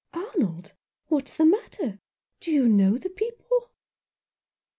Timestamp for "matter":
1.45-1.99